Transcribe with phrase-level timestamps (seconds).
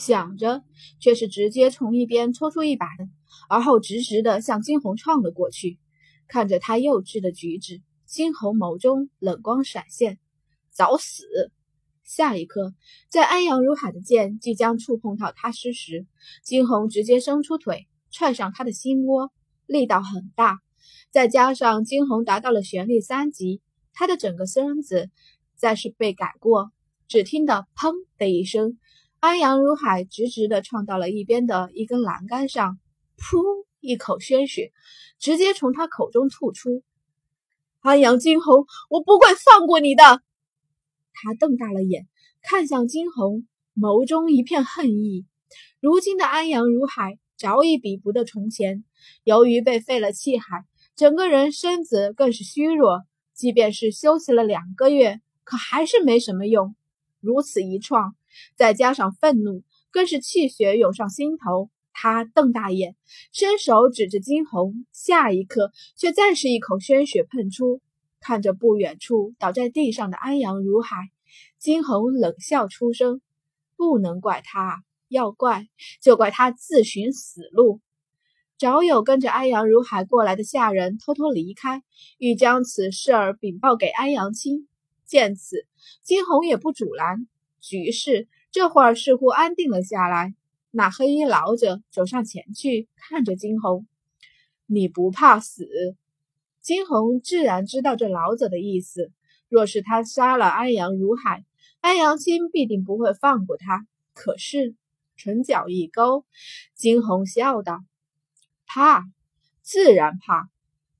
[0.00, 0.64] 想着，
[0.98, 3.06] 却是直接从一边抽出一把的，
[3.50, 5.78] 而后直直的向金红撞了过去。
[6.26, 10.18] 看着他幼稚的举止，金红眸中冷光闪现，
[10.72, 11.52] 找死！
[12.02, 12.74] 下一刻，
[13.08, 16.06] 在安阳如海的剑即将触碰到他时，
[16.42, 19.30] 金红直接伸出腿踹上他的心窝，
[19.66, 20.60] 力道很大。
[21.10, 23.60] 再加上金红达到了玄力三级，
[23.92, 25.10] 他的整个身子
[25.56, 26.72] 再是被改过。
[27.06, 28.78] 只听得“砰”的一声，
[29.20, 32.78] 安阳如海直直的撞到了一边的一根栏杆上，
[33.18, 34.72] 噗，一口鲜血
[35.18, 36.82] 直接从他口中吐出。
[37.80, 40.22] 安阳惊鸿，我不会放过你的！
[41.12, 42.08] 他瞪大了眼，
[42.40, 43.46] 看向惊鸿，
[43.76, 45.26] 眸中一片恨意。
[45.80, 48.84] 如今的安阳如海早已比不得从前，
[49.24, 50.64] 由于被废了气海，
[50.96, 53.02] 整个人身子更是虚弱，
[53.34, 56.74] 即便是休息了两个月，可还是没什么用。
[57.20, 58.14] 如此一创，
[58.56, 61.70] 再加上愤怒，更是气血涌上心头。
[61.92, 62.96] 他瞪大眼，
[63.32, 67.80] 伸手指着金红，下一刻却再是一口鲜血喷出。
[68.20, 70.96] 看着不远处倒在地上的安阳如海，
[71.58, 73.20] 金红冷笑出声
[73.76, 75.68] ：“不能怪他，要怪
[76.02, 77.80] 就怪他自寻死路。”
[78.58, 81.82] 早有跟着安阳如海过来的下人偷偷离开，
[82.18, 84.68] 欲将此事儿禀报给安阳青。
[85.06, 85.66] 见此，
[86.02, 87.26] 金红也不阻拦，
[87.60, 90.34] 局势这会儿似乎安定了下来。
[90.70, 93.86] 那黑衣老者走上前去，看着金红
[94.66, 95.66] ：“你不怕死？”
[96.62, 99.10] 金红自然知道这老者的意思。
[99.48, 101.44] 若是他杀了安阳如海，
[101.80, 103.86] 安阳亲必定不会放过他。
[104.12, 104.76] 可是
[105.16, 106.24] 唇角一勾，
[106.74, 107.80] 金红笑道
[108.64, 109.02] ：“怕，
[109.62, 110.48] 自然怕。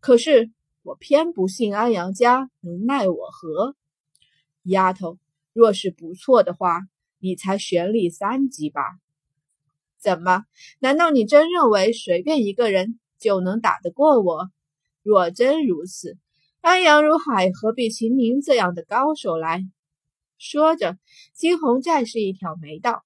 [0.01, 0.51] 可是
[0.83, 3.77] 我偏不信安阳家能奈我何。”
[4.65, 5.19] 丫头，
[5.53, 6.81] 若是不错的话，
[7.19, 8.83] 你才玄力三级吧？
[9.99, 10.45] 怎么？
[10.79, 14.51] 难道你真认为随便一个人就能打得过我？
[15.03, 16.17] 若真如此，
[16.61, 19.63] 安阳如海何必请您这样的高手来？
[20.39, 20.97] 说着，
[21.35, 23.05] 金红再是一挑眉道：“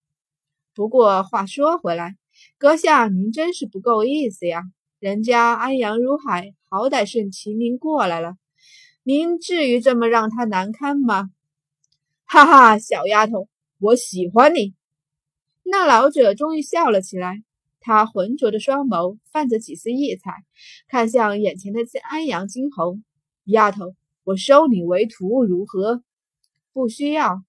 [0.74, 2.16] 不过话说回来，
[2.58, 4.62] 阁下您真是不够意思呀！
[5.00, 8.36] 人家安阳如海好歹是请您过来了，
[9.02, 11.30] 您至于这么让他难堪吗？”
[12.34, 14.74] 哈哈，小丫头，我喜欢你。
[15.62, 17.44] 那老者终于笑了起来，
[17.78, 20.42] 他浑浊的双眸泛着几丝异彩，
[20.88, 23.04] 看向眼前的安阳金红。
[23.44, 26.02] 丫头，我收你为徒如何？
[26.72, 27.44] 不需要。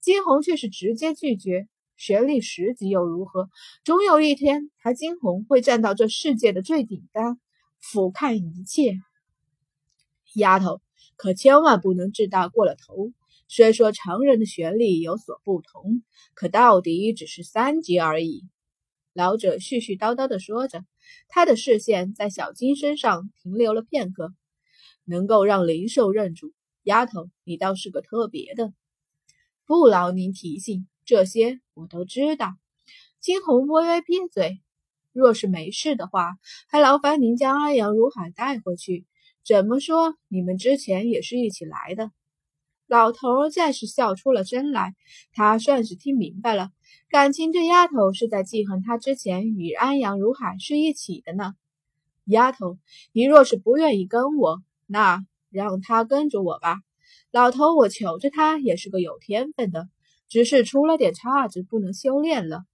[0.00, 1.68] 金红却是直接拒绝。
[1.98, 3.50] 玄力十级又如何？
[3.84, 7.38] 总有一天，他金红会站到这世界的最顶端，
[7.78, 8.94] 俯瞰一切。
[10.32, 10.80] 丫头，
[11.16, 13.12] 可千万不能志大过了头。
[13.52, 18.44] 虽说成人的玄力有所不同，可到底只是三级而已。
[19.12, 20.84] 老者絮絮叨叨地说着，
[21.26, 24.32] 他的视线在小金身上停留了片刻，
[25.04, 26.52] 能够让灵兽认主。
[26.84, 28.72] 丫头，你倒是个特别的。
[29.66, 32.54] 不劳您提醒，这些我都知道。
[33.18, 34.60] 金红微微撇嘴，
[35.12, 36.36] 若是没事的话，
[36.68, 39.06] 还劳烦您将安阳如海带回去。
[39.44, 42.12] 怎么说，你们之前也是一起来的。
[42.90, 44.96] 老头再是笑出了声来，
[45.32, 46.72] 他算是听明白了，
[47.08, 51.54] 感情这丫头是在记恨他之前与安阳如海是一起的呢。
[52.24, 52.78] 丫头，
[53.12, 56.80] 你若是不愿意跟我，那让他跟着我吧。
[57.30, 59.88] 老头，我求着他也是个有天分的，
[60.28, 62.64] 只是出了点岔子，不能修炼了。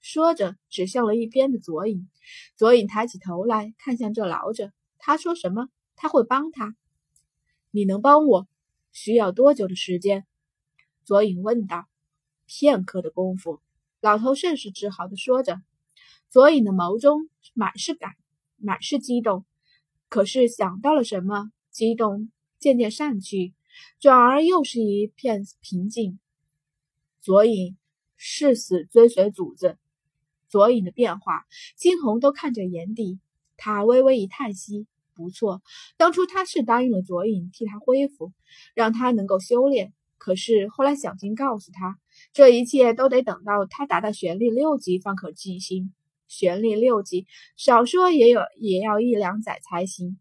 [0.00, 2.08] 说着，指向了一边的左影。
[2.56, 5.68] 左影抬起头来看向这老者，他说什么？
[5.94, 6.74] 他会帮他？
[7.70, 8.48] 你能帮我？
[8.94, 10.24] 需要多久的时间？
[11.04, 11.86] 左影问道。
[12.46, 13.60] 片刻的功夫，
[14.00, 15.60] 老头甚是自豪的说着。
[16.28, 18.12] 左影的眸中满是感，
[18.56, 19.44] 满是激动。
[20.08, 23.54] 可是想到了什么，激动渐渐散去，
[23.98, 26.20] 转而又是一片平静。
[27.20, 27.76] 左影
[28.16, 29.76] 誓死追随主子。
[30.48, 33.18] 左影的变化，金红都看在眼底。
[33.56, 34.86] 他微微一叹息。
[35.14, 35.62] 不错，
[35.96, 38.32] 当初他是答应了左影替他恢复，
[38.74, 39.92] 让他能够修炼。
[40.18, 41.98] 可是后来小金告诉他，
[42.32, 45.92] 这一切都得等到他达到玄力六级方可进行。
[46.26, 47.26] 玄力六级，
[47.56, 50.18] 少说也有也要一两载才行。